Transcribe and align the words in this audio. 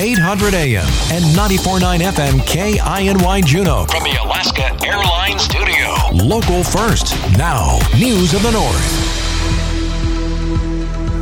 800 0.00 0.54
AM 0.54 0.86
and 1.10 1.24
94.9 1.34 1.98
FM 1.98 2.38
KINY 2.46 3.42
Juneau. 3.44 3.84
From 3.86 4.04
the 4.04 4.16
Alaska 4.22 4.66
Airlines 4.86 5.42
Studio. 5.42 5.92
Local 6.24 6.62
first. 6.62 7.16
Now, 7.36 7.80
News 7.98 8.32
of 8.32 8.44
the 8.44 8.52
North. 8.52 9.26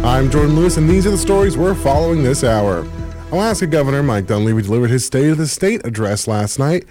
I'm 0.05 0.31
Jordan 0.31 0.57
Lewis, 0.57 0.77
and 0.77 0.91
these 0.91 1.07
are 1.07 1.11
the 1.11 1.17
stories 1.17 1.57
we're 1.57 1.75
following 1.75 2.23
this 2.23 2.45
hour. 2.45 2.87
Alaska 3.33 3.67
Governor 3.67 4.03
Mike 4.03 4.27
Dunleavy 4.27 4.61
delivered 4.61 4.91
his 4.91 5.07
State 5.07 5.31
of 5.31 5.39
the 5.39 5.47
State 5.47 5.87
address 5.87 6.29
last 6.29 6.59
night 6.59 6.85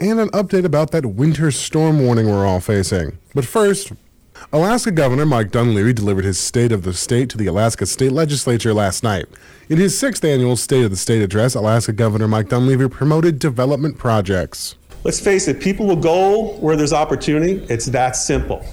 and 0.00 0.18
an 0.18 0.30
update 0.30 0.64
about 0.64 0.90
that 0.90 1.06
winter 1.06 1.52
storm 1.52 2.04
warning 2.04 2.28
we're 2.28 2.46
all 2.46 2.58
facing. 2.60 3.16
But 3.32 3.44
first, 3.44 3.92
Alaska 4.52 4.90
Governor 4.90 5.26
Mike 5.26 5.50
Dunleavy 5.50 5.92
delivered 5.92 6.24
his 6.24 6.38
State 6.38 6.72
of 6.72 6.82
the 6.82 6.94
State 6.94 7.28
to 7.30 7.36
the 7.36 7.46
Alaska 7.46 7.84
State 7.84 8.12
Legislature 8.12 8.72
last 8.72 9.02
night. 9.02 9.26
In 9.68 9.76
his 9.76 9.98
sixth 9.98 10.24
annual 10.24 10.56
State 10.56 10.84
of 10.84 10.90
the 10.90 10.96
State 10.96 11.20
address, 11.20 11.54
Alaska 11.54 11.92
Governor 11.92 12.28
Mike 12.28 12.48
Dunleavy 12.48 12.88
promoted 12.88 13.38
development 13.38 13.98
projects. 13.98 14.76
Let's 15.04 15.20
face 15.20 15.48
it, 15.48 15.60
people 15.60 15.86
will 15.86 15.96
go 15.96 16.54
where 16.60 16.76
there's 16.76 16.94
opportunity. 16.94 17.64
It's 17.68 17.86
that 17.86 18.16
simple. 18.16 18.64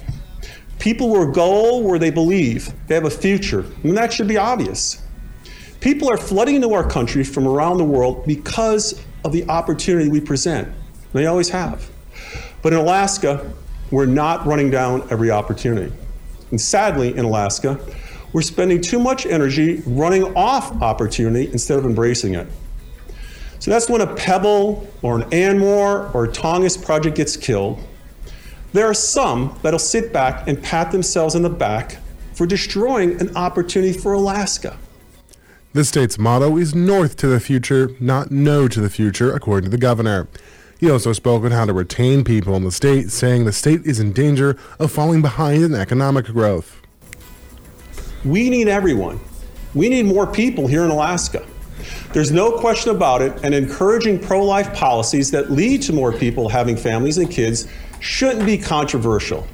People 0.79 1.09
will 1.09 1.31
go 1.31 1.79
where 1.79 1.99
they 1.99 2.09
believe 2.09 2.71
they 2.87 2.95
have 2.95 3.05
a 3.05 3.09
future, 3.09 3.65
and 3.83 3.97
that 3.97 4.13
should 4.13 4.27
be 4.27 4.37
obvious. 4.37 5.01
People 5.81 6.09
are 6.09 6.17
flooding 6.17 6.55
into 6.55 6.73
our 6.73 6.87
country 6.87 7.23
from 7.23 7.47
around 7.47 7.77
the 7.77 7.83
world 7.83 8.25
because 8.25 9.03
of 9.25 9.33
the 9.33 9.47
opportunity 9.49 10.09
we 10.09 10.21
present. 10.21 10.67
They 11.11 11.25
always 11.25 11.49
have. 11.49 11.89
But 12.61 12.73
in 12.73 12.79
Alaska, 12.79 13.51
we're 13.95 14.05
not 14.05 14.45
running 14.45 14.69
down 14.69 15.07
every 15.09 15.31
opportunity. 15.31 15.93
And 16.51 16.59
sadly, 16.59 17.15
in 17.15 17.23
Alaska, 17.23 17.79
we're 18.33 18.41
spending 18.41 18.81
too 18.81 18.99
much 18.99 19.25
energy 19.25 19.81
running 19.85 20.35
off 20.35 20.81
opportunity 20.81 21.49
instead 21.51 21.79
of 21.79 21.85
embracing 21.85 22.35
it. 22.35 22.47
So 23.59 23.71
that's 23.71 23.89
when 23.89 24.01
a 24.01 24.15
Pebble 24.15 24.85
or 25.01 25.21
an 25.21 25.33
Ambler 25.33 26.09
or 26.11 26.25
a 26.25 26.27
Tongass 26.27 26.83
project 26.83 27.15
gets 27.15 27.37
killed 27.37 27.81
there 28.75 28.85
are 28.85 28.93
some 28.93 29.57
that'll 29.61 29.79
sit 29.79 30.11
back 30.11 30.49
and 30.49 30.61
pat 30.61 30.91
themselves 30.91 31.33
on 31.33 31.43
the 31.43 31.49
back 31.49 31.95
for 32.33 32.45
destroying 32.45 33.21
an 33.21 33.33
opportunity 33.37 33.97
for 33.97 34.11
Alaska. 34.11 34.77
The 35.71 35.85
state's 35.85 36.19
motto 36.19 36.57
is 36.57 36.75
North 36.75 37.15
to 37.17 37.27
the 37.27 37.39
future, 37.39 37.91
not 38.01 38.31
No 38.31 38.67
to 38.67 38.81
the 38.81 38.89
future, 38.89 39.33
according 39.33 39.71
to 39.71 39.71
the 39.71 39.77
governor. 39.77 40.27
He 40.79 40.89
also 40.89 41.13
spoke 41.13 41.43
on 41.43 41.51
how 41.51 41.65
to 41.65 41.73
retain 41.73 42.23
people 42.23 42.55
in 42.55 42.63
the 42.63 42.71
state, 42.71 43.11
saying 43.11 43.45
the 43.45 43.53
state 43.53 43.85
is 43.85 43.99
in 43.99 44.11
danger 44.11 44.57
of 44.79 44.91
falling 44.91 45.21
behind 45.21 45.63
in 45.63 45.73
economic 45.73 46.25
growth. 46.25 46.81
We 48.25 48.49
need 48.49 48.67
everyone. 48.67 49.19
We 49.73 49.89
need 49.89 50.05
more 50.05 50.27
people 50.27 50.67
here 50.67 50.83
in 50.83 50.89
Alaska. 50.89 51.45
There's 52.13 52.31
no 52.31 52.59
question 52.59 52.95
about 52.95 53.21
it, 53.21 53.33
and 53.43 53.53
encouraging 53.53 54.19
pro 54.19 54.43
life 54.43 54.73
policies 54.73 55.31
that 55.31 55.51
lead 55.51 55.81
to 55.83 55.93
more 55.93 56.11
people 56.11 56.49
having 56.49 56.75
families 56.75 57.17
and 57.17 57.29
kids 57.29 57.67
shouldn't 57.99 58.45
be 58.45 58.57
controversial. 58.57 59.45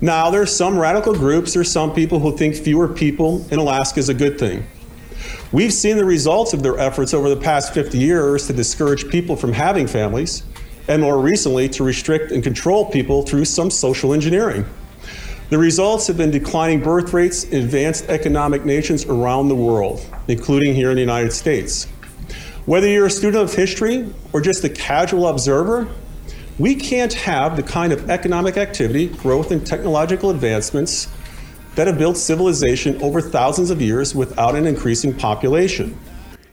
Now, 0.00 0.30
there's 0.30 0.54
some 0.54 0.78
radical 0.78 1.14
groups, 1.14 1.54
there's 1.54 1.70
some 1.70 1.94
people 1.94 2.18
who 2.18 2.36
think 2.36 2.56
fewer 2.56 2.88
people 2.88 3.46
in 3.50 3.58
Alaska 3.58 4.00
is 4.00 4.08
a 4.08 4.14
good 4.14 4.38
thing. 4.38 4.66
We've 5.54 5.72
seen 5.72 5.96
the 5.98 6.04
results 6.04 6.52
of 6.52 6.64
their 6.64 6.80
efforts 6.80 7.14
over 7.14 7.28
the 7.28 7.36
past 7.36 7.72
50 7.74 7.96
years 7.96 8.48
to 8.48 8.52
discourage 8.52 9.08
people 9.08 9.36
from 9.36 9.52
having 9.52 9.86
families, 9.86 10.42
and 10.88 11.00
more 11.00 11.20
recently, 11.20 11.68
to 11.68 11.84
restrict 11.84 12.32
and 12.32 12.42
control 12.42 12.90
people 12.90 13.22
through 13.22 13.44
some 13.44 13.70
social 13.70 14.12
engineering. 14.12 14.66
The 15.50 15.58
results 15.58 16.08
have 16.08 16.16
been 16.16 16.32
declining 16.32 16.80
birth 16.80 17.12
rates 17.12 17.44
in 17.44 17.62
advanced 17.62 18.06
economic 18.08 18.64
nations 18.64 19.04
around 19.04 19.46
the 19.46 19.54
world, 19.54 20.04
including 20.26 20.74
here 20.74 20.90
in 20.90 20.96
the 20.96 21.02
United 21.02 21.32
States. 21.32 21.84
Whether 22.66 22.88
you're 22.88 23.06
a 23.06 23.10
student 23.10 23.44
of 23.44 23.54
history 23.54 24.12
or 24.32 24.40
just 24.40 24.64
a 24.64 24.68
casual 24.68 25.28
observer, 25.28 25.86
we 26.58 26.74
can't 26.74 27.12
have 27.12 27.54
the 27.54 27.62
kind 27.62 27.92
of 27.92 28.10
economic 28.10 28.56
activity, 28.56 29.06
growth, 29.06 29.52
and 29.52 29.64
technological 29.64 30.30
advancements 30.30 31.06
that 31.74 31.86
have 31.86 31.98
built 31.98 32.16
civilization 32.16 33.00
over 33.02 33.20
thousands 33.20 33.70
of 33.70 33.80
years 33.80 34.14
without 34.14 34.54
an 34.54 34.66
increasing 34.66 35.12
population. 35.12 35.98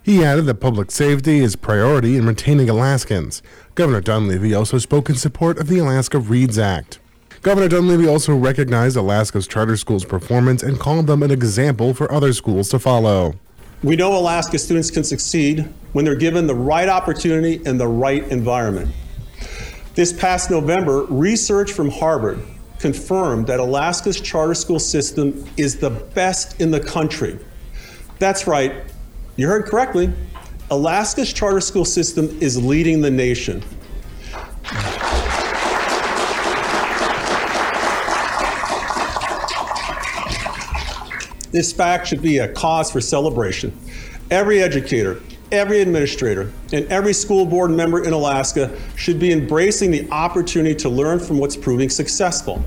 He 0.04 0.24
added 0.24 0.48
that 0.48 0.56
public 0.56 0.90
safety 0.90 1.40
is 1.40 1.56
priority 1.56 2.18
in 2.18 2.26
retaining 2.26 2.70
Alaskans. 2.70 3.44
Governor 3.76 4.02
Dunleavy 4.02 4.54
also 4.54 4.80
spoke 4.80 5.10
in 5.10 5.16
support 5.16 5.60
of 5.60 5.68
the 5.68 5.78
Alaska 5.78 6.18
Reads 6.18 6.58
Act. 6.58 7.00
Governor 7.44 7.68
Dunleavy 7.68 8.08
also 8.08 8.36
recognized 8.36 8.98
Alaska's 8.98 9.48
charter 9.48 9.78
schools' 9.78 10.06
performance 10.06 10.64
and 10.64 10.80
called 10.80 11.08
them 11.08 11.22
an 11.24 11.32
example 11.32 11.94
for 11.94 12.12
other 12.12 12.34
schools 12.34 12.70
to 12.70 12.80
follow. 12.80 13.36
We 13.84 13.96
know 13.96 14.16
Alaska 14.16 14.60
students 14.60 14.92
can 14.92 15.04
succeed 15.04 15.68
when 15.94 16.06
they're 16.06 16.16
given 16.16 16.46
the 16.46 16.56
right 16.56 16.88
opportunity 16.88 17.62
and 17.66 17.80
the 17.80 17.88
right 17.88 18.28
environment. 18.30 18.94
This 19.96 20.14
past 20.14 20.52
November, 20.52 21.06
research 21.06 21.72
from 21.74 21.90
Harvard 21.90 22.44
confirmed 22.82 23.48
that 23.48 23.60
Alaska's 23.60 24.20
charter 24.20 24.56
school 24.56 24.80
system 24.80 25.46
is 25.56 25.78
the 25.78 25.90
best 25.90 26.60
in 26.60 26.72
the 26.72 26.80
country. 26.80 27.40
That's 28.20 28.48
right, 28.48 28.74
you 29.38 29.48
heard 29.48 29.66
correctly. 29.66 30.12
Alaska's 30.72 31.32
charter 31.32 31.62
school 31.62 31.86
system 31.86 32.38
is 32.42 32.62
leading 32.62 33.02
the 33.02 33.12
nation. 33.12 33.64
This 41.52 41.74
fact 41.74 42.08
should 42.08 42.22
be 42.22 42.38
a 42.38 42.48
cause 42.48 42.90
for 42.90 43.02
celebration. 43.02 43.78
Every 44.30 44.62
educator, 44.62 45.22
every 45.52 45.82
administrator 45.82 46.52
and 46.72 46.86
every 46.88 47.14
school 47.14 47.46
board 47.46 47.72
member 47.72 48.04
in 48.04 48.14
Alaska 48.14 48.76
should 48.96 49.20
be 49.20 49.32
embracing 49.32 49.92
the 49.92 50.10
opportunity 50.12 50.76
to 50.76 50.90
learn 50.90 51.20
from 51.20 51.38
what's 51.38 51.58
proving 51.58 51.90
successful. 51.90 52.64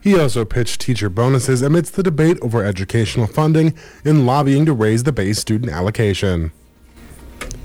He 0.00 0.18
also 0.18 0.44
pitched 0.44 0.82
teacher 0.82 1.08
bonuses 1.08 1.62
amidst 1.62 1.94
the 1.94 2.02
debate 2.02 2.38
over 2.42 2.62
educational 2.62 3.26
funding 3.26 3.74
and 4.04 4.26
lobbying 4.26 4.66
to 4.66 4.74
raise 4.74 5.04
the 5.04 5.12
base 5.12 5.38
student 5.38 5.72
allocation. 5.72 6.52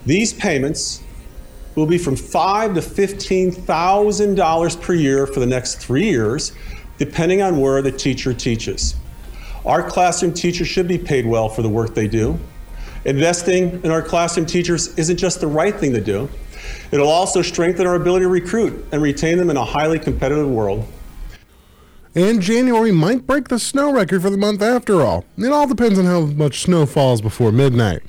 These 0.06 0.32
payments 0.34 1.04
will 1.76 1.86
be 1.86 1.98
from 1.98 2.16
five 2.16 2.76
to 2.76 2.82
fifteen 2.82 3.52
thousand 3.52 4.36
dollars 4.36 4.78
per 4.78 4.94
year 4.94 5.28
for 5.28 5.42
the 5.42 5.46
next 5.46 5.76
three 5.76 6.10
years, 6.10 6.54
depending 6.98 7.42
on 7.42 7.60
where 7.60 7.82
the 7.82 7.92
teacher 7.92 8.34
teaches. 8.34 8.96
Our 9.66 9.88
classroom 9.88 10.34
teachers 10.34 10.70
should 10.70 10.88
be 10.88 10.98
paid 10.98 11.26
well 11.26 11.50
for 11.50 11.62
the 11.62 11.70
work 11.70 11.94
they 11.94 12.08
do. 12.08 12.40
Investing 13.06 13.82
in 13.84 13.92
our 13.92 14.02
classroom 14.02 14.46
teachers 14.46 14.98
isn't 14.98 15.18
just 15.18 15.40
the 15.40 15.48
right 15.48 15.76
thing 15.76 15.94
to 15.94 16.02
do, 16.02 16.30
it'll 16.92 17.08
also 17.08 17.42
strengthen 17.42 17.88
our 17.88 17.96
ability 17.96 18.26
to 18.26 18.30
recruit 18.30 18.86
and 18.92 19.02
retain 19.02 19.38
them 19.38 19.50
in 19.50 19.58
a 19.58 19.64
highly 19.64 20.00
competitive 20.00 20.50
world. 20.50 20.86
And 22.16 22.42
January 22.42 22.92
might 22.92 23.26
break 23.28 23.48
the 23.48 23.60
snow 23.60 23.94
record 23.94 24.22
for 24.22 24.30
the 24.30 24.38
month 24.38 24.62
after 24.62 25.02
all. 25.02 25.26
It 25.38 25.52
all 25.52 25.68
depends 25.68 25.98
on 25.98 26.06
how 26.06 26.22
much 26.22 26.62
snow 26.62 26.86
falls 26.86 27.22
before 27.22 27.52
midnight. 27.52 28.02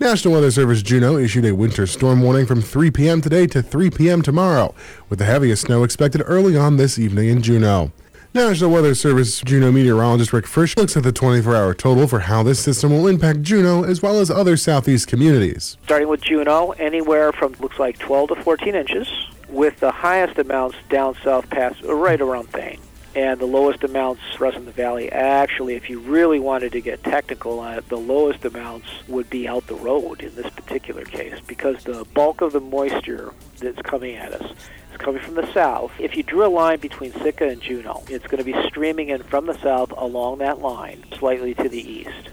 National 0.00 0.34
Weather 0.34 0.52
Service 0.52 0.80
Juneau 0.82 1.16
issued 1.16 1.44
a 1.44 1.54
winter 1.54 1.84
storm 1.84 2.22
warning 2.22 2.46
from 2.46 2.62
3 2.62 2.92
p.m. 2.92 3.20
today 3.20 3.48
to 3.48 3.62
3 3.62 3.90
p.m. 3.90 4.22
tomorrow, 4.22 4.72
with 5.08 5.18
the 5.18 5.24
heaviest 5.24 5.62
snow 5.62 5.82
expected 5.82 6.22
early 6.24 6.56
on 6.56 6.76
this 6.76 7.00
evening 7.00 7.30
in 7.30 7.42
Juneau. 7.42 7.90
National 8.34 8.70
Weather 8.70 8.94
Service 8.94 9.40
Juneau 9.40 9.72
meteorologist 9.72 10.34
Rick 10.34 10.44
Fritsch 10.44 10.76
looks 10.76 10.98
at 10.98 11.02
the 11.02 11.12
24-hour 11.12 11.72
total 11.72 12.06
for 12.06 12.20
how 12.20 12.42
this 12.42 12.60
system 12.60 12.92
will 12.92 13.06
impact 13.06 13.40
Juneau 13.40 13.84
as 13.84 14.02
well 14.02 14.20
as 14.20 14.30
other 14.30 14.54
southeast 14.54 15.08
communities. 15.08 15.78
Starting 15.84 16.08
with 16.08 16.20
Juneau, 16.20 16.72
anywhere 16.72 17.32
from 17.32 17.54
looks 17.58 17.78
like 17.78 17.98
12 17.98 18.28
to 18.28 18.34
14 18.42 18.74
inches, 18.74 19.08
with 19.48 19.80
the 19.80 19.90
highest 19.90 20.38
amounts 20.38 20.76
down 20.90 21.16
south 21.24 21.48
past 21.48 21.82
right 21.84 22.20
around 22.20 22.50
Thane. 22.50 22.78
And 23.14 23.40
the 23.40 23.46
lowest 23.46 23.82
amounts 23.82 24.20
for 24.36 24.46
us 24.46 24.54
in 24.54 24.66
the 24.66 24.72
valley, 24.72 25.10
actually, 25.10 25.74
if 25.74 25.88
you 25.88 25.98
really 25.98 26.38
wanted 26.38 26.72
to 26.72 26.82
get 26.82 27.02
technical 27.02 27.58
on 27.58 27.78
it, 27.78 27.88
the 27.88 27.96
lowest 27.96 28.44
amounts 28.44 28.88
would 29.08 29.30
be 29.30 29.48
out 29.48 29.66
the 29.68 29.74
road 29.74 30.20
in 30.20 30.34
this 30.34 30.50
particular 30.50 31.04
case 31.04 31.40
because 31.46 31.82
the 31.84 32.04
bulk 32.12 32.42
of 32.42 32.52
the 32.52 32.60
moisture 32.60 33.32
that's 33.56 33.80
coming 33.82 34.16
at 34.16 34.34
us 34.34 34.52
coming 34.98 35.22
from 35.22 35.34
the 35.34 35.50
south. 35.52 35.92
If 35.98 36.16
you 36.16 36.22
drew 36.22 36.46
a 36.46 36.48
line 36.48 36.80
between 36.80 37.12
Sitka 37.12 37.48
and 37.48 37.60
Juneau, 37.60 38.02
it's 38.08 38.26
going 38.26 38.44
to 38.44 38.44
be 38.44 38.54
streaming 38.66 39.08
in 39.08 39.22
from 39.22 39.46
the 39.46 39.58
south 39.58 39.92
along 39.96 40.38
that 40.38 40.60
line, 40.60 41.04
slightly 41.18 41.54
to 41.54 41.68
the 41.68 41.80
east. 41.80 42.30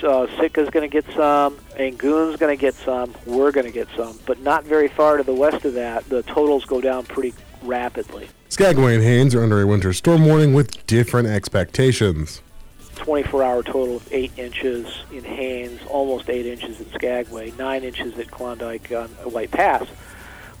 So 0.00 0.26
Sitka's 0.26 0.70
going 0.70 0.88
to 0.88 1.02
get 1.02 1.10
some, 1.14 1.56
Angoon's 1.76 2.38
going 2.38 2.56
to 2.56 2.60
get 2.60 2.74
some, 2.74 3.14
we're 3.26 3.52
going 3.52 3.66
to 3.66 3.72
get 3.72 3.88
some, 3.96 4.18
but 4.26 4.40
not 4.40 4.64
very 4.64 4.88
far 4.88 5.16
to 5.16 5.22
the 5.22 5.34
west 5.34 5.64
of 5.64 5.74
that. 5.74 6.08
The 6.08 6.22
totals 6.24 6.64
go 6.64 6.80
down 6.80 7.04
pretty 7.04 7.34
rapidly. 7.62 8.28
Skagway 8.48 8.96
and 8.96 9.02
Haines 9.02 9.34
are 9.34 9.42
under 9.42 9.62
a 9.62 9.66
winter 9.66 9.92
storm 9.92 10.26
warning 10.26 10.52
with 10.52 10.86
different 10.86 11.28
expectations. 11.28 12.42
24 12.96 13.42
hour 13.42 13.62
total 13.62 13.96
of 13.96 14.12
8 14.12 14.38
inches 14.38 15.04
in 15.10 15.24
Haines, 15.24 15.80
almost 15.88 16.28
8 16.28 16.46
inches 16.46 16.80
in 16.80 16.92
Skagway, 16.92 17.52
9 17.52 17.84
inches 17.84 18.18
at 18.18 18.30
Klondike 18.30 18.92
on 18.92 19.08
White 19.30 19.50
Pass 19.50 19.86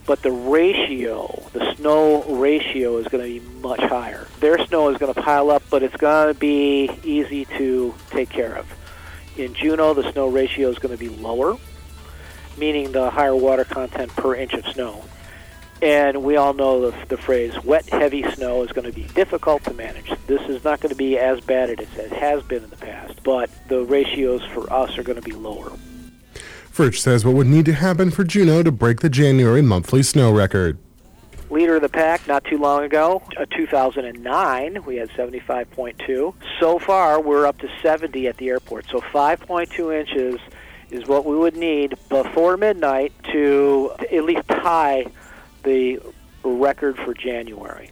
but 0.06 0.22
the 0.22 0.30
ratio, 0.30 1.42
the 1.52 1.74
snow 1.76 2.22
ratio 2.24 2.98
is 2.98 3.08
going 3.08 3.24
to 3.24 3.40
be 3.40 3.60
much 3.60 3.80
higher. 3.80 4.26
Their 4.40 4.64
snow 4.66 4.88
is 4.88 4.98
going 4.98 5.14
to 5.14 5.20
pile 5.20 5.50
up, 5.50 5.62
but 5.70 5.82
it's 5.82 5.96
going 5.96 6.32
to 6.32 6.38
be 6.38 6.90
easy 7.04 7.44
to 7.56 7.94
take 8.10 8.28
care 8.28 8.56
of. 8.56 8.66
In 9.36 9.54
Juneau, 9.54 9.94
the 9.94 10.10
snow 10.12 10.28
ratio 10.28 10.68
is 10.70 10.78
going 10.78 10.96
to 10.96 10.98
be 10.98 11.08
lower, 11.08 11.56
meaning 12.58 12.92
the 12.92 13.10
higher 13.10 13.36
water 13.36 13.64
content 13.64 14.10
per 14.16 14.34
inch 14.34 14.52
of 14.54 14.66
snow. 14.66 15.04
And 15.80 16.22
we 16.22 16.36
all 16.36 16.54
know 16.54 16.90
the, 16.90 17.06
the 17.06 17.16
phrase 17.16 17.52
wet, 17.64 17.88
heavy 17.88 18.22
snow 18.32 18.62
is 18.62 18.70
going 18.70 18.84
to 18.86 18.92
be 18.92 19.04
difficult 19.14 19.64
to 19.64 19.74
manage. 19.74 20.12
This 20.26 20.42
is 20.48 20.62
not 20.62 20.80
going 20.80 20.90
to 20.90 20.96
be 20.96 21.18
as 21.18 21.40
bad 21.40 21.70
as 21.70 21.78
it 21.98 22.12
has 22.12 22.42
been 22.44 22.62
in 22.62 22.70
the 22.70 22.76
past, 22.76 23.22
but 23.24 23.50
the 23.68 23.84
ratios 23.84 24.44
for 24.46 24.72
us 24.72 24.96
are 24.96 25.02
going 25.02 25.20
to 25.20 25.28
be 25.28 25.32
lower. 25.32 25.72
Fritsch 26.72 27.00
says 27.00 27.22
what 27.22 27.34
would 27.34 27.46
need 27.46 27.66
to 27.66 27.74
happen 27.74 28.10
for 28.10 28.24
Juneau 28.24 28.62
to 28.62 28.72
break 28.72 29.00
the 29.00 29.10
January 29.10 29.60
monthly 29.60 30.02
snow 30.02 30.32
record. 30.32 30.78
Leader 31.50 31.76
of 31.76 31.82
the 31.82 31.88
pack 31.90 32.26
not 32.26 32.44
too 32.44 32.56
long 32.56 32.82
ago, 32.82 33.22
uh, 33.36 33.44
2009, 33.54 34.82
we 34.86 34.96
had 34.96 35.10
75.2. 35.10 36.34
So 36.58 36.78
far, 36.78 37.20
we're 37.20 37.44
up 37.44 37.58
to 37.58 37.68
70 37.82 38.26
at 38.26 38.38
the 38.38 38.48
airport. 38.48 38.86
So 38.88 39.02
5.2 39.02 39.94
inches 39.94 40.40
is 40.90 41.06
what 41.06 41.26
we 41.26 41.36
would 41.36 41.56
need 41.56 41.94
before 42.08 42.56
midnight 42.56 43.12
to 43.32 43.92
at 44.10 44.24
least 44.24 44.48
tie 44.48 45.04
the 45.64 46.00
record 46.42 46.96
for 46.96 47.12
January. 47.12 47.90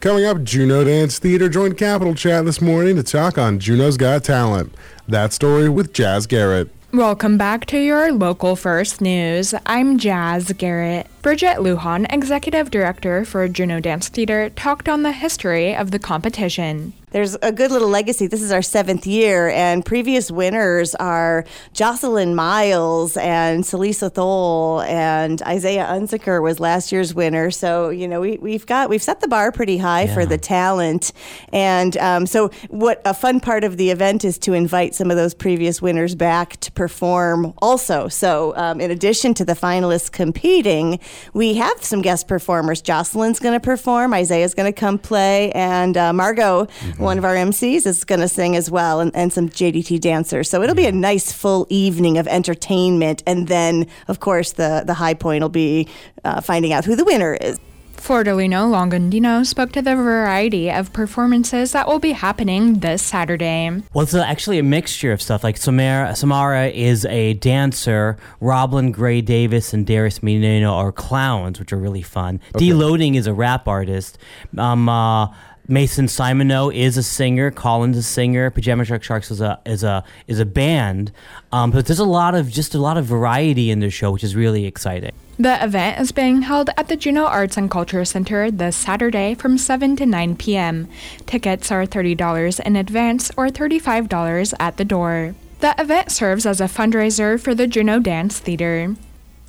Coming 0.00 0.24
up, 0.24 0.42
Juneau 0.42 0.84
Dance 0.84 1.18
Theater 1.18 1.50
joined 1.50 1.76
Capital 1.76 2.14
Chat 2.14 2.46
this 2.46 2.62
morning 2.62 2.96
to 2.96 3.02
talk 3.02 3.36
on 3.36 3.58
Juneau's 3.58 3.98
Got 3.98 4.24
Talent. 4.24 4.74
That 5.06 5.34
story 5.34 5.68
with 5.68 5.92
Jasz 5.92 6.26
Garrett. 6.26 6.70
Welcome 6.96 7.36
back 7.36 7.66
to 7.66 7.78
your 7.78 8.10
local 8.10 8.56
first 8.56 9.02
news. 9.02 9.52
I'm 9.66 9.98
Jasz 9.98 10.56
Garrett. 10.56 11.06
Bridget 11.26 11.56
Lujan, 11.56 12.06
Executive 12.08 12.70
Director 12.70 13.24
for 13.24 13.48
Juneau 13.48 13.80
Dance 13.80 14.08
Theater, 14.08 14.48
talked 14.50 14.88
on 14.88 15.02
the 15.02 15.10
history 15.10 15.74
of 15.74 15.90
the 15.90 15.98
competition 15.98 16.92
there's 17.16 17.34
a 17.40 17.50
good 17.50 17.70
little 17.70 17.88
legacy. 17.88 18.26
This 18.26 18.42
is 18.42 18.52
our 18.52 18.60
seventh 18.60 19.06
year, 19.06 19.48
and 19.48 19.82
previous 19.82 20.30
winners 20.30 20.94
are 20.96 21.46
Jocelyn 21.72 22.34
Miles 22.34 23.16
and 23.16 23.64
Celisa 23.64 24.12
Thole, 24.12 24.82
and 24.82 25.40
Isaiah 25.42 25.86
Unziker 25.86 26.42
was 26.42 26.60
last 26.60 26.92
year's 26.92 27.14
winner. 27.14 27.50
So 27.50 27.88
you 27.88 28.06
know 28.06 28.20
we, 28.20 28.36
we've 28.36 28.66
got 28.66 28.90
we've 28.90 29.02
set 29.02 29.20
the 29.20 29.28
bar 29.28 29.50
pretty 29.50 29.78
high 29.78 30.02
yeah. 30.02 30.14
for 30.14 30.26
the 30.26 30.36
talent, 30.36 31.12
and 31.54 31.96
um, 31.96 32.26
so 32.26 32.50
what 32.68 33.00
a 33.06 33.14
fun 33.14 33.40
part 33.40 33.64
of 33.64 33.78
the 33.78 33.90
event 33.90 34.22
is 34.22 34.36
to 34.40 34.52
invite 34.52 34.94
some 34.94 35.10
of 35.10 35.16
those 35.16 35.32
previous 35.32 35.80
winners 35.80 36.14
back 36.14 36.58
to 36.60 36.72
perform 36.72 37.54
also. 37.62 38.08
So 38.08 38.54
um, 38.56 38.78
in 38.78 38.90
addition 38.90 39.32
to 39.34 39.44
the 39.46 39.54
finalists 39.54 40.12
competing, 40.12 41.00
we 41.32 41.54
have 41.54 41.82
some 41.82 42.02
guest 42.02 42.28
performers. 42.28 42.82
Jocelyn's 42.82 43.38
going 43.38 43.54
to 43.54 43.64
perform, 43.64 44.12
Isaiah's 44.12 44.54
going 44.54 44.72
to 44.72 44.78
come 44.78 44.98
play, 44.98 45.50
and 45.52 45.96
uh, 45.96 46.12
Margot. 46.12 46.66
Mm-hmm 46.66 47.06
one 47.06 47.18
of 47.18 47.24
our 47.24 47.34
MCs 47.34 47.86
is 47.86 48.04
going 48.04 48.20
to 48.20 48.28
sing 48.28 48.56
as 48.56 48.68
well, 48.68 49.00
and, 49.00 49.14
and 49.14 49.32
some 49.32 49.48
JDT 49.48 50.00
dancers. 50.00 50.50
So 50.50 50.62
it'll 50.62 50.74
be 50.74 50.86
a 50.86 50.92
nice 50.92 51.32
full 51.32 51.66
evening 51.70 52.18
of 52.18 52.26
entertainment, 52.26 53.22
and 53.26 53.46
then 53.46 53.86
of 54.08 54.18
course 54.20 54.52
the 54.52 54.82
the 54.84 54.94
high 54.94 55.14
point 55.14 55.42
will 55.42 55.48
be 55.48 55.88
uh, 56.24 56.40
finding 56.40 56.72
out 56.72 56.84
who 56.84 56.96
the 56.96 57.04
winner 57.04 57.34
is. 57.34 57.60
Flordolino 57.96 58.70
Longandino 58.70 59.44
spoke 59.44 59.72
to 59.72 59.82
the 59.82 59.96
variety 59.96 60.70
of 60.70 60.92
performances 60.92 61.72
that 61.72 61.88
will 61.88 61.98
be 61.98 62.12
happening 62.12 62.80
this 62.80 63.02
Saturday. 63.02 63.82
Well, 63.92 64.02
it's 64.02 64.14
actually 64.14 64.58
a 64.58 64.62
mixture 64.62 65.12
of 65.12 65.20
stuff. 65.20 65.42
Like 65.42 65.56
Samara, 65.56 66.14
Samara 66.14 66.68
is 66.68 67.04
a 67.06 67.34
dancer, 67.34 68.16
Roblin 68.40 68.92
Gray 68.92 69.20
Davis 69.20 69.72
and 69.72 69.86
Darius 69.86 70.22
Menino 70.22 70.72
are 70.72 70.92
clowns, 70.92 71.58
which 71.58 71.72
are 71.72 71.78
really 71.78 72.02
fun. 72.02 72.40
Okay. 72.54 72.66
Deloading 72.66 73.16
is 73.16 73.26
a 73.26 73.34
rap 73.34 73.66
artist. 73.66 74.18
Um, 74.56 74.88
uh, 74.88 75.34
Mason 75.68 76.06
Simoneau 76.06 76.72
is 76.72 76.96
a 76.96 77.02
singer. 77.02 77.50
Colin's 77.50 77.96
a 77.96 78.02
singer. 78.02 78.50
Pajama 78.50 78.84
Shark 78.84 79.02
Sharks 79.02 79.30
is 79.30 79.40
a 79.40 79.60
is 79.66 79.82
a 79.82 80.04
is 80.26 80.38
a 80.38 80.46
band. 80.46 81.12
Um, 81.52 81.70
but 81.70 81.86
there's 81.86 81.98
a 81.98 82.04
lot 82.04 82.34
of 82.34 82.50
just 82.50 82.74
a 82.74 82.78
lot 82.78 82.96
of 82.96 83.04
variety 83.04 83.70
in 83.70 83.80
the 83.80 83.90
show, 83.90 84.12
which 84.12 84.24
is 84.24 84.36
really 84.36 84.64
exciting. 84.64 85.12
The 85.38 85.62
event 85.62 86.00
is 86.00 86.12
being 86.12 86.42
held 86.42 86.70
at 86.76 86.88
the 86.88 86.96
Juneau 86.96 87.26
Arts 87.26 87.56
and 87.56 87.70
Culture 87.70 88.04
Center 88.04 88.50
this 88.50 88.74
Saturday 88.74 89.34
from 89.34 89.58
7 89.58 89.96
to 89.96 90.06
9 90.06 90.36
p.m. 90.36 90.88
Tickets 91.26 91.70
are 91.70 91.84
$30 91.84 92.60
in 92.60 92.76
advance 92.76 93.30
or 93.36 93.48
$35 93.48 94.54
at 94.58 94.78
the 94.78 94.84
door. 94.84 95.34
The 95.60 95.74
event 95.78 96.10
serves 96.10 96.46
as 96.46 96.60
a 96.60 96.64
fundraiser 96.64 97.38
for 97.40 97.54
the 97.54 97.66
Juneau 97.66 97.98
Dance 97.98 98.38
Theater. 98.38 98.94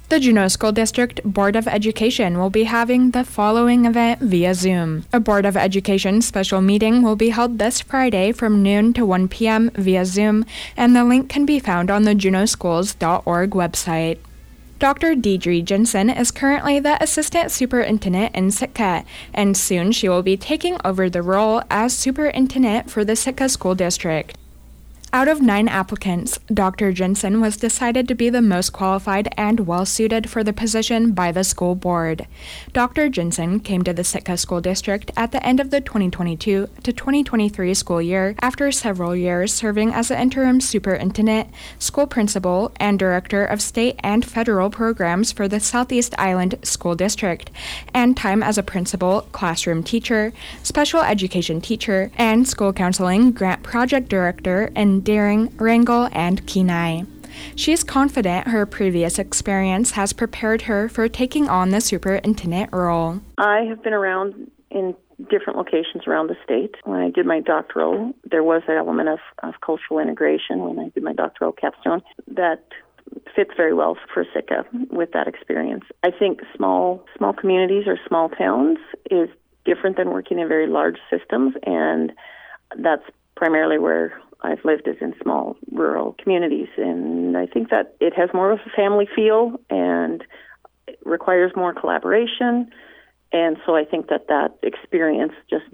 The 0.09 0.21
Juneau 0.21 0.48
School 0.48 0.71
District 0.71 1.21
Board 1.25 1.57
of 1.57 1.68
Education 1.68 2.38
will 2.38 2.50
be 2.50 2.63
having 2.63 3.12
the 3.12 3.25
following 3.25 3.83
event 3.83 4.21
via 4.21 4.54
Zoom. 4.54 5.04
A 5.12 5.19
Board 5.19 5.45
of 5.45 5.57
Education 5.57 6.21
special 6.21 6.62
meeting 6.62 7.01
will 7.01 7.18
be 7.18 7.31
held 7.31 7.59
this 7.59 7.81
Friday 7.81 8.31
from 8.31 8.63
noon 8.63 8.94
to 8.94 9.06
1 9.06 9.27
p.m. 9.27 9.69
via 9.75 10.06
Zoom, 10.06 10.45
and 10.77 10.95
the 10.95 11.04
link 11.04 11.27
can 11.27 11.45
be 11.45 11.59
found 11.59 11.92
on 11.92 12.04
the 12.04 12.15
juneauschools.org 12.15 13.50
website. 13.50 14.19
Dr. 14.80 15.13
Deidre 15.13 15.62
Jensen 15.62 16.09
is 16.09 16.31
currently 16.31 16.80
the 16.80 17.04
Assistant 17.04 17.51
Superintendent 17.51 18.33
in 18.33 18.50
Sitka, 18.50 19.04
and 19.33 19.57
soon 19.57 19.92
she 19.92 20.07
will 20.07 20.24
be 20.24 20.38
taking 20.38 20.77
over 20.86 21.09
the 21.09 21.21
role 21.21 21.63
as 21.69 21.94
Superintendent 21.94 22.89
for 22.89 23.04
the 23.04 23.18
Sitka 23.18 23.50
School 23.50 23.75
District. 23.75 24.38
Out 25.13 25.30
of 25.30 25.42
nine 25.42 25.69
applicants, 25.69 26.38
Dr. 26.54 26.92
Jensen 26.92 27.39
was 27.39 27.56
decided 27.56 28.09
to 28.09 28.13
be 28.13 28.30
the 28.30 28.42
most 28.42 28.74
qualified 28.74 29.33
and 29.38 29.62
well 29.62 29.86
suited 29.86 30.30
for 30.30 30.44
the 30.44 30.51
position 30.51 31.12
by 31.12 31.31
the 31.31 31.45
school 31.45 31.75
board. 31.75 32.27
Dr. 32.74 33.07
Jensen 33.07 33.62
came 33.62 33.83
to 33.83 33.94
the 33.94 34.04
Sitka 34.04 34.36
School 34.36 34.59
District 34.59 35.09
at 35.15 35.31
the 35.31 35.44
end 35.45 35.62
of 35.62 35.69
the 35.69 35.80
2022 35.80 36.68
to 36.83 36.94
2023 36.94 37.74
school 37.74 38.01
year 38.01 38.36
after 38.42 38.69
several 38.69 39.15
years 39.15 39.54
serving 39.54 39.94
as 39.94 40.12
an 40.12 40.19
interim 40.19 40.59
superintendent, 40.59 41.50
school 41.80 42.06
principal, 42.06 42.74
and 42.75 43.00
director 43.00 43.45
of 43.45 43.62
state 43.62 43.95
and 44.00 44.25
federal 44.25 44.69
programs 44.69 45.31
for 45.31 45.48
the 45.48 45.62
Southeast 45.62 46.13
Island 46.18 46.56
School 46.63 46.95
District, 46.95 47.50
and 47.94 48.18
time 48.18 48.44
as 48.44 48.57
a 48.57 48.63
principal, 48.63 49.21
classroom 49.31 49.83
teacher, 49.83 50.33
special 50.63 51.01
education 51.01 51.62
teacher, 51.62 52.12
and 52.18 52.45
school 52.45 52.74
counseling 52.74 53.31
grant 53.31 53.63
project 53.63 54.09
director 54.09 54.69
in 54.97 55.03
Deering, 55.03 55.55
Wrangell, 55.57 56.09
and 56.11 56.45
Kenai. 56.47 57.03
She 57.55 57.71
is 57.71 57.83
confident 57.83 58.47
her 58.47 58.65
previous 58.65 59.19
experience 59.19 59.91
has 59.91 60.11
prepared 60.11 60.63
her 60.63 60.89
for 60.89 61.07
taking 61.07 61.47
on 61.47 61.69
the 61.69 61.81
superintendent 61.81 62.73
role. 62.73 63.21
I 63.38 63.59
have 63.69 63.83
been 63.83 63.94
around 63.94 64.49
in 64.71 64.95
different 65.29 65.57
locations 65.57 66.07
around 66.07 66.27
the 66.27 66.35
state. 66.44 66.75
When 66.83 66.99
I 66.99 67.11
did 67.11 67.27
my 67.27 67.41
doctoral, 67.41 68.13
there 68.23 68.44
was 68.44 68.63
an 68.67 68.75
element 68.75 69.09
of, 69.09 69.19
of 69.44 69.53
cultural 69.61 69.99
integration 69.99 70.59
when 70.59 70.79
I 70.79 70.89
did 70.89 71.03
my 71.03 71.13
doctoral 71.13 71.51
capstone 71.51 72.01
that 72.27 72.63
fits 73.35 73.51
very 73.55 73.73
well 73.73 73.97
for 74.13 74.25
Sitka 74.33 74.65
with 74.89 75.11
that 75.11 75.27
experience. 75.27 75.83
I 76.04 76.09
think 76.11 76.39
small 76.56 77.06
small 77.18 77.33
communities 77.33 77.83
or 77.87 77.97
small 78.07 78.30
towns 78.30 78.80
is 79.11 79.30
different 79.63 79.97
than 79.97 80.09
working 80.09 80.39
in 80.39 80.47
very 80.47 80.68
large 80.68 80.97
systems 81.09 81.54
and 81.66 82.11
that's 82.80 83.04
primarily 83.35 83.77
where 83.77 84.19
I've 84.41 84.63
lived 84.63 84.87
as 84.87 84.95
in 85.01 85.13
small 85.21 85.57
rural 85.71 86.15
communities, 86.21 86.67
and 86.77 87.35
I 87.37 87.47
think 87.47 87.69
that 87.69 87.95
it 87.99 88.13
has 88.15 88.29
more 88.33 88.51
of 88.51 88.59
a 88.65 88.69
family 88.75 89.07
feel 89.15 89.59
and 89.69 90.23
requires 91.03 91.51
more 91.56 91.73
collaboration. 91.73 92.69
And 93.31 93.57
so 93.65 93.75
I 93.75 93.83
think 93.83 94.07
that 94.09 94.27
that 94.27 94.57
experience 94.63 95.33
just 95.49 95.65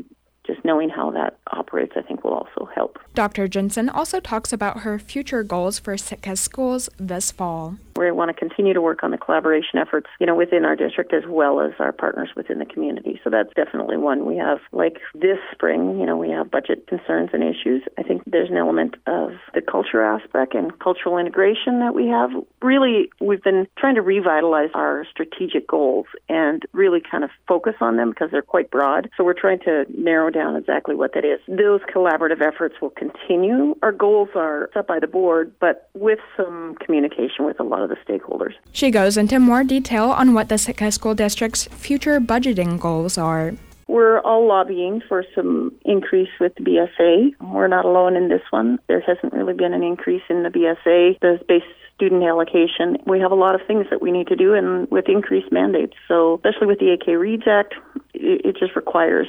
just 0.45 0.63
knowing 0.65 0.89
how 0.89 1.09
that 1.11 1.37
operates, 1.53 1.93
I 1.95 2.01
think, 2.01 2.23
will 2.23 2.33
also 2.33 2.67
help. 2.75 2.99
Dr. 3.13 3.47
Jensen 3.47 3.87
also 3.87 4.19
talks 4.19 4.51
about 4.51 4.79
her 4.79 4.99
future 4.99 5.41
goals 5.41 5.79
for 5.79 5.97
Sitka 5.97 6.35
schools 6.35 6.89
this 6.97 7.31
fall. 7.31 7.77
We 8.05 8.11
want 8.11 8.29
to 8.29 8.33
continue 8.33 8.73
to 8.73 8.81
work 8.81 9.03
on 9.03 9.11
the 9.11 9.17
collaboration 9.17 9.79
efforts, 9.79 10.07
you 10.19 10.25
know, 10.25 10.35
within 10.35 10.65
our 10.65 10.75
district 10.75 11.13
as 11.13 11.23
well 11.27 11.61
as 11.61 11.71
our 11.79 11.91
partners 11.91 12.29
within 12.35 12.59
the 12.59 12.65
community. 12.65 13.19
So 13.23 13.29
that's 13.29 13.49
definitely 13.55 13.97
one 13.97 14.25
we 14.25 14.37
have. 14.37 14.59
Like 14.71 14.97
this 15.13 15.37
spring, 15.51 15.99
you 15.99 16.05
know, 16.05 16.17
we 16.17 16.29
have 16.29 16.51
budget 16.51 16.87
concerns 16.87 17.29
and 17.33 17.43
issues. 17.43 17.83
I 17.97 18.03
think 18.03 18.23
there's 18.25 18.49
an 18.49 18.57
element 18.57 18.95
of 19.07 19.31
the 19.53 19.61
culture 19.61 20.03
aspect 20.03 20.55
and 20.55 20.77
cultural 20.79 21.17
integration 21.17 21.79
that 21.79 21.93
we 21.93 22.07
have. 22.07 22.31
Really, 22.61 23.09
we've 23.19 23.43
been 23.43 23.67
trying 23.77 23.95
to 23.95 24.01
revitalize 24.01 24.69
our 24.73 25.05
strategic 25.09 25.67
goals 25.67 26.05
and 26.29 26.63
really 26.73 27.01
kind 27.01 27.23
of 27.23 27.29
focus 27.47 27.75
on 27.81 27.97
them 27.97 28.09
because 28.09 28.29
they're 28.31 28.41
quite 28.41 28.71
broad. 28.71 29.09
So 29.17 29.23
we're 29.23 29.33
trying 29.33 29.59
to 29.59 29.85
narrow 29.89 30.29
down 30.29 30.55
exactly 30.55 30.95
what 30.95 31.13
that 31.13 31.25
is. 31.25 31.39
Those 31.47 31.81
collaborative 31.93 32.41
efforts 32.41 32.75
will 32.81 32.91
continue. 32.91 33.75
Our 33.81 33.91
goals 33.91 34.29
are 34.35 34.69
set 34.73 34.87
by 34.87 34.99
the 34.99 35.07
board, 35.07 35.53
but 35.59 35.89
with 35.93 36.19
some 36.35 36.75
communication 36.79 37.45
with 37.45 37.59
a 37.59 37.63
lot 37.63 37.83
of 37.83 37.89
the 37.93 38.13
stakeholders. 38.13 38.53
She 38.71 38.91
goes 38.91 39.17
into 39.17 39.39
more 39.39 39.63
detail 39.63 40.09
on 40.09 40.33
what 40.33 40.49
the 40.49 40.57
Sitka 40.57 40.91
School 40.91 41.15
District's 41.15 41.65
future 41.65 42.19
budgeting 42.19 42.79
goals 42.79 43.17
are. 43.17 43.53
We're 43.87 44.19
all 44.21 44.47
lobbying 44.47 45.01
for 45.07 45.23
some 45.35 45.71
increase 45.85 46.29
with 46.39 46.55
the 46.55 46.63
BSA. 46.63 47.33
We're 47.53 47.67
not 47.67 47.85
alone 47.85 48.15
in 48.15 48.29
this 48.29 48.41
one. 48.49 48.79
There 48.87 49.01
hasn't 49.01 49.33
really 49.33 49.53
been 49.53 49.73
an 49.73 49.83
increase 49.83 50.23
in 50.29 50.43
the 50.43 50.49
BSA. 50.49 51.19
The 51.19 51.39
base 51.47 51.63
student 51.95 52.23
allocation. 52.23 52.97
We 53.05 53.19
have 53.19 53.31
a 53.31 53.35
lot 53.35 53.55
of 53.55 53.61
things 53.67 53.85
that 53.89 54.01
we 54.01 54.11
need 54.11 54.27
to 54.27 54.35
do, 54.35 54.53
and 54.53 54.89
with 54.89 55.07
increased 55.07 55.51
mandates. 55.51 55.93
So, 56.07 56.35
especially 56.35 56.67
with 56.67 56.79
the 56.79 56.91
AK 56.91 57.07
Reads 57.19 57.43
Act, 57.47 57.75
it, 58.13 58.41
it 58.45 58.57
just 58.57 58.75
requires 58.75 59.27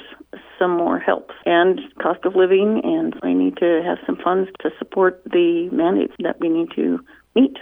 some 0.59 0.77
more 0.77 0.99
help 0.99 1.31
and 1.45 1.81
cost 2.01 2.25
of 2.25 2.35
living, 2.35 2.81
and 2.85 3.15
we 3.23 3.35
need 3.35 3.57
to 3.59 3.83
have 3.85 3.99
some 4.07 4.17
funds 4.17 4.51
to 4.61 4.71
support 4.79 5.23
the 5.25 5.69
mandates 5.73 6.15
that 6.21 6.41
we 6.41 6.49
need 6.49 6.69
to 6.75 7.05
meet. 7.35 7.59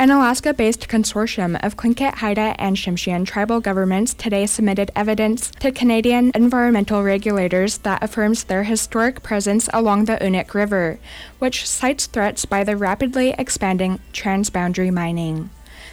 An 0.00 0.12
Alaska 0.12 0.54
based 0.54 0.86
consortium 0.86 1.58
of 1.60 1.76
Tlingit, 1.76 2.14
Haida, 2.14 2.54
and 2.56 2.76
Tsimshian 2.76 3.26
tribal 3.26 3.58
governments 3.58 4.14
today 4.14 4.46
submitted 4.46 4.92
evidence 4.94 5.50
to 5.58 5.72
Canadian 5.72 6.30
environmental 6.36 7.02
regulators 7.02 7.78
that 7.78 8.00
affirms 8.00 8.44
their 8.44 8.62
historic 8.62 9.24
presence 9.24 9.68
along 9.72 10.04
the 10.04 10.16
Unuk 10.18 10.54
River, 10.54 11.00
which 11.40 11.68
cites 11.68 12.06
threats 12.06 12.44
by 12.44 12.62
the 12.62 12.76
rapidly 12.76 13.34
expanding 13.36 13.98
transboundary 14.12 14.92
mining. 14.92 15.50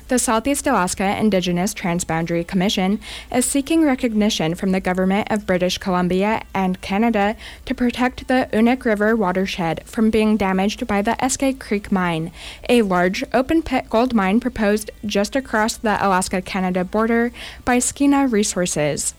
The 0.08 0.20
Southeast 0.20 0.68
Alaska 0.68 1.18
Indigenous 1.20 1.74
Transboundary 1.74 2.46
Commission 2.46 3.00
is 3.32 3.44
seeking 3.44 3.84
recognition 3.84 4.54
from 4.54 4.72
the 4.72 4.80
government 4.80 5.32
of 5.32 5.48
British 5.48 5.80
Columbia 5.80 6.44
and 6.54 6.80
Canada 6.80 7.36
to 7.66 7.74
protect 7.74 8.28
the 8.28 8.48
Unuk 8.54 8.86
River 8.86 9.16
watershed 9.16 9.82
from 9.86 10.12
being 10.12 10.38
damaged 10.38 10.86
by 10.86 11.02
the 11.02 11.14
Eskay 11.14 11.60
Creek 11.60 11.92
mine, 11.92 12.32
a 12.70 12.84
large 12.84 13.24
open 13.34 13.64
pit 13.64 13.90
gold 13.90 14.14
mine 14.14 14.40
proposed 14.40 14.92
just 15.08 15.36
across 15.36 15.76
the 15.76 15.98
Alaska 16.06 16.40
Canada 16.40 16.84
border 16.84 17.32
by 17.64 17.80
Skeena 17.80 18.32
Resources. 18.32 19.16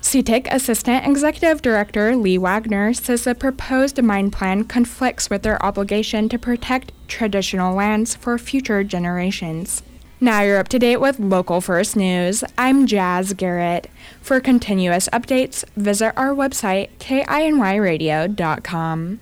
SEITC 0.00 0.52
Assistant 0.52 1.06
Executive 1.06 1.62
Director 1.62 2.16
Lee 2.16 2.36
Wagner 2.36 2.92
says 2.94 3.22
the 3.22 3.34
proposed 3.36 4.02
mine 4.02 4.32
plan 4.32 4.64
conflicts 4.64 5.30
with 5.30 5.42
their 5.42 5.64
obligation 5.64 6.28
to 6.28 6.36
protect 6.36 6.90
traditional 7.06 7.76
lands 7.76 8.16
for 8.16 8.36
future 8.38 8.82
generations. 8.82 9.84
Now 10.18 10.40
you're 10.40 10.58
up 10.58 10.68
to 10.68 10.78
date 10.78 10.96
with 10.96 11.18
local 11.18 11.60
first 11.60 11.94
news. 11.94 12.42
I'm 12.56 12.86
Jasz 12.86 13.36
Garrett. 13.36 13.90
For 14.22 14.40
continuous 14.40 15.10
updates, 15.12 15.62
visit 15.76 16.14
our 16.16 16.34
website, 16.34 16.88
kinyradio.com. 16.98 19.20